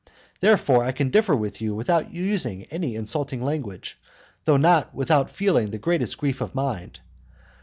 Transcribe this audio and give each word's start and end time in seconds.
Therefore, 0.39 0.83
I 0.83 0.93
can 0.93 1.11
differ 1.11 1.35
from 1.37 1.51
you 1.59 1.75
without 1.75 2.11
using 2.11 2.63
any 2.71 2.95
insulting 2.95 3.39
language, 3.43 3.99
though 4.45 4.57
not 4.57 4.95
without 4.95 5.29
feeling 5.29 5.69
the 5.69 5.77
greatest 5.77 6.17
grief 6.17 6.41
of 6.41 6.55
mind. 6.55 6.99